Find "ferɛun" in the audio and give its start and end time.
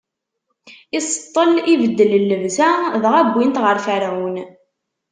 3.85-4.35